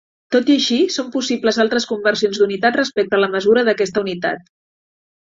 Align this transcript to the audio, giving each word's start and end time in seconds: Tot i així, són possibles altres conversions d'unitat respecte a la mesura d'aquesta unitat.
Tot 0.35 0.47
i 0.51 0.53
així, 0.59 0.77
són 0.93 1.11
possibles 1.15 1.59
altres 1.63 1.85
conversions 1.91 2.39
d'unitat 2.41 2.79
respecte 2.81 3.19
a 3.19 3.21
la 3.21 3.29
mesura 3.35 3.65
d'aquesta 3.69 4.05
unitat. 4.07 4.49